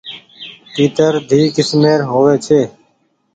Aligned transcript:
تيترۮي 0.73 1.41
ڪسمير 1.55 1.99
هووي 2.09 2.35
ڇي۔ 2.45 2.61